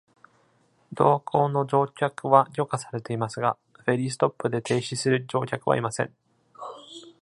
[0.95, 3.55] 同行の乗客は許可されていますが、
[3.85, 6.11] フェリーストップで停止する乗客はいません。